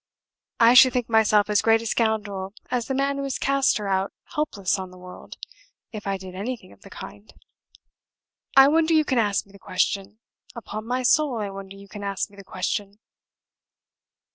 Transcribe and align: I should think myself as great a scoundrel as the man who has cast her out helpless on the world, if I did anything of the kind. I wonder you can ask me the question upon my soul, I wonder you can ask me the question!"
I 0.59 0.73
should 0.73 0.93
think 0.93 1.09
myself 1.09 1.47
as 1.47 1.61
great 1.61 1.83
a 1.83 1.85
scoundrel 1.85 2.55
as 2.71 2.87
the 2.87 2.95
man 2.95 3.17
who 3.17 3.23
has 3.23 3.37
cast 3.37 3.77
her 3.77 3.87
out 3.87 4.11
helpless 4.33 4.79
on 4.79 4.89
the 4.89 4.97
world, 4.97 5.35
if 5.91 6.07
I 6.07 6.17
did 6.17 6.33
anything 6.33 6.71
of 6.73 6.81
the 6.81 6.89
kind. 6.89 7.31
I 8.57 8.67
wonder 8.67 8.95
you 8.95 9.05
can 9.05 9.19
ask 9.19 9.45
me 9.45 9.51
the 9.51 9.59
question 9.59 10.17
upon 10.55 10.87
my 10.87 11.03
soul, 11.03 11.37
I 11.37 11.51
wonder 11.51 11.75
you 11.75 11.87
can 11.87 12.03
ask 12.03 12.31
me 12.31 12.35
the 12.35 12.43
question!" 12.43 12.97